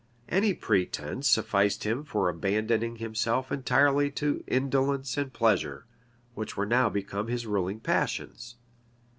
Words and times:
Any 0.29 0.55
pretence 0.55 1.27
sufficed 1.27 1.83
him 1.83 2.03
for 2.03 2.27
abandoning 2.27 2.95
himself 2.95 3.51
entirely 3.51 4.09
to 4.13 4.43
indolence 4.47 5.15
and 5.15 5.31
pleasure, 5.31 5.85
which 6.33 6.57
were 6.57 6.65
now 6.65 6.89
become 6.89 7.27
his 7.27 7.45
ruling 7.45 7.79
passions. 7.79 8.55